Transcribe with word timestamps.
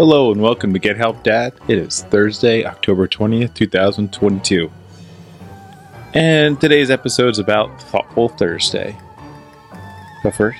Hello 0.00 0.32
and 0.32 0.40
welcome 0.40 0.72
to 0.72 0.78
Get 0.78 0.96
Help 0.96 1.22
Dad. 1.22 1.52
It 1.68 1.76
is 1.76 2.04
Thursday, 2.04 2.64
October 2.64 3.06
20th, 3.06 3.52
2022. 3.52 4.70
And 6.14 6.58
today's 6.58 6.90
episode 6.90 7.28
is 7.28 7.38
about 7.38 7.82
Thoughtful 7.82 8.30
Thursday. 8.30 8.96
But 10.24 10.34
first, 10.34 10.58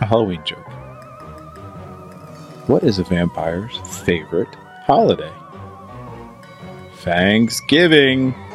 a 0.00 0.06
Halloween 0.06 0.44
joke. 0.44 0.64
What 2.68 2.84
is 2.84 3.00
a 3.00 3.02
vampire's 3.02 3.76
favorite 4.04 4.54
holiday? 4.86 5.32
Thanksgiving. 6.98 8.32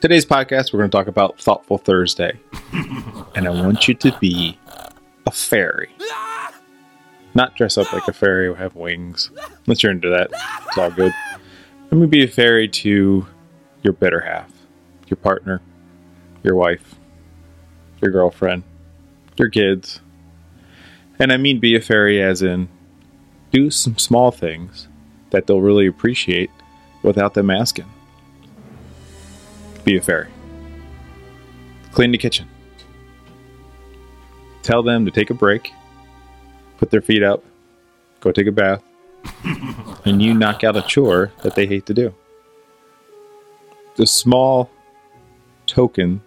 Today's 0.00 0.24
podcast, 0.24 0.72
we're 0.72 0.78
going 0.78 0.90
to 0.90 0.96
talk 0.96 1.08
about 1.08 1.38
Thoughtful 1.38 1.76
Thursday. 1.76 2.40
and 3.34 3.46
I 3.46 3.50
want 3.50 3.86
you 3.86 3.92
to 3.94 4.16
be 4.18 4.58
a 5.26 5.30
fairy. 5.30 5.90
Not 7.34 7.54
dress 7.54 7.76
up 7.76 7.92
like 7.92 8.08
a 8.08 8.14
fairy 8.14 8.46
or 8.46 8.54
have 8.54 8.76
wings. 8.76 9.30
Unless 9.66 9.82
you're 9.82 9.92
into 9.92 10.08
that. 10.08 10.30
It's 10.68 10.78
all 10.78 10.90
good. 10.90 11.12
Let 11.90 12.00
me 12.00 12.06
be 12.06 12.24
a 12.24 12.28
fairy 12.28 12.66
to 12.68 13.26
your 13.82 13.92
better 13.92 14.20
half, 14.20 14.50
your 15.08 15.18
partner, 15.18 15.60
your 16.42 16.54
wife, 16.54 16.94
your 18.00 18.10
girlfriend, 18.10 18.62
your 19.36 19.50
kids. 19.50 20.00
And 21.18 21.30
I 21.30 21.36
mean 21.36 21.60
be 21.60 21.76
a 21.76 21.80
fairy 21.82 22.22
as 22.22 22.40
in 22.40 22.70
do 23.52 23.70
some 23.70 23.98
small 23.98 24.30
things 24.30 24.88
that 25.30 25.46
they'll 25.46 25.60
really 25.60 25.86
appreciate 25.86 26.50
without 27.02 27.34
them 27.34 27.50
asking 27.50 27.86
be 29.88 29.96
a 29.96 30.02
fairy. 30.02 30.28
Clean 31.92 32.10
the 32.10 32.18
kitchen. 32.18 32.46
Tell 34.62 34.82
them 34.82 35.06
to 35.06 35.10
take 35.10 35.30
a 35.30 35.34
break, 35.34 35.72
put 36.76 36.90
their 36.90 37.00
feet 37.00 37.22
up, 37.22 37.42
go 38.20 38.30
take 38.30 38.46
a 38.46 38.52
bath, 38.52 38.82
and 40.04 40.20
you 40.20 40.34
knock 40.34 40.62
out 40.62 40.76
a 40.76 40.82
chore 40.82 41.32
that 41.42 41.54
they 41.54 41.66
hate 41.66 41.86
to 41.86 41.94
do. 41.94 42.14
The 43.96 44.06
small 44.06 44.70
token 45.66 46.20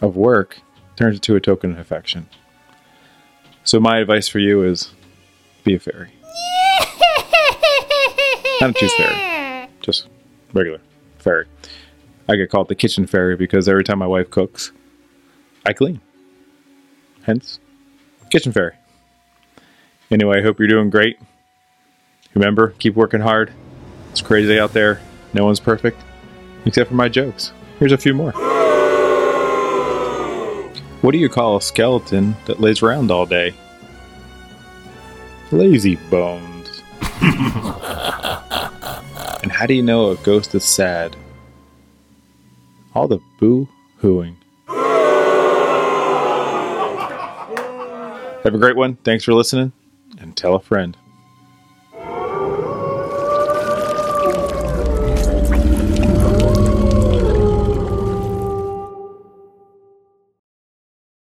of 0.00 0.16
work 0.16 0.58
turns 0.96 1.16
into 1.16 1.36
a 1.36 1.40
token 1.40 1.72
of 1.72 1.78
affection. 1.78 2.28
So, 3.62 3.78
my 3.78 3.98
advice 3.98 4.26
for 4.26 4.40
you 4.40 4.64
is 4.64 4.92
be 5.64 5.74
a 5.74 5.78
fairy. 5.78 6.10
Not 8.60 8.70
a 8.70 8.72
tooth 8.74 8.92
fairy, 8.92 9.68
just 9.80 10.08
regular 10.52 10.80
fairy. 11.18 11.46
I 12.28 12.36
get 12.36 12.50
called 12.50 12.68
the 12.68 12.74
kitchen 12.74 13.06
fairy 13.06 13.36
because 13.36 13.68
every 13.68 13.84
time 13.84 13.98
my 13.98 14.06
wife 14.06 14.30
cooks, 14.30 14.72
I 15.66 15.72
clean. 15.72 16.00
Hence, 17.22 17.58
kitchen 18.30 18.52
fairy. 18.52 18.74
Anyway, 20.10 20.38
I 20.38 20.42
hope 20.42 20.58
you're 20.58 20.68
doing 20.68 20.90
great. 20.90 21.18
Remember, 22.34 22.70
keep 22.78 22.94
working 22.94 23.20
hard. 23.20 23.52
It's 24.10 24.20
crazy 24.22 24.58
out 24.58 24.72
there. 24.72 25.00
No 25.34 25.44
one's 25.44 25.60
perfect, 25.60 26.00
except 26.66 26.88
for 26.88 26.94
my 26.94 27.08
jokes. 27.08 27.52
Here's 27.78 27.92
a 27.92 27.98
few 27.98 28.14
more. 28.14 28.32
What 31.00 31.10
do 31.12 31.18
you 31.18 31.28
call 31.28 31.56
a 31.56 31.62
skeleton 31.62 32.36
that 32.44 32.60
lays 32.60 32.82
around 32.82 33.10
all 33.10 33.26
day? 33.26 33.54
Lazy 35.52 35.96
bones. 36.10 36.82
and 39.42 39.52
how 39.52 39.66
do 39.66 39.74
you 39.74 39.82
know 39.82 40.10
a 40.10 40.16
ghost 40.16 40.54
is 40.54 40.64
sad? 40.64 41.16
all 42.94 43.08
the 43.08 43.18
boo 43.38 43.68
hooing. 44.00 44.36
Have 48.44 48.54
a 48.54 48.58
great 48.58 48.76
one. 48.76 48.96
Thanks 48.96 49.24
for 49.24 49.34
listening, 49.34 49.72
and 50.18 50.36
tell 50.36 50.54
a 50.54 50.60
friend. 50.60 50.96